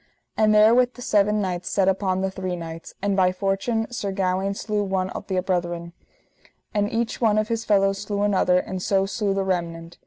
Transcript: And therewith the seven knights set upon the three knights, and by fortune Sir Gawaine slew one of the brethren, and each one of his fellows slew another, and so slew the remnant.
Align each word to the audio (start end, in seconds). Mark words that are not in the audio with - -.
And 0.35 0.51
therewith 0.55 0.95
the 0.95 1.01
seven 1.03 1.41
knights 1.41 1.69
set 1.69 1.87
upon 1.87 2.21
the 2.21 2.31
three 2.31 2.55
knights, 2.55 2.95
and 3.03 3.15
by 3.15 3.31
fortune 3.31 3.85
Sir 3.91 4.11
Gawaine 4.11 4.55
slew 4.55 4.83
one 4.83 5.11
of 5.11 5.27
the 5.27 5.39
brethren, 5.43 5.93
and 6.73 6.91
each 6.91 7.21
one 7.21 7.37
of 7.37 7.49
his 7.49 7.65
fellows 7.65 7.99
slew 7.99 8.23
another, 8.23 8.57
and 8.57 8.81
so 8.81 9.05
slew 9.05 9.35
the 9.35 9.43
remnant. 9.43 9.99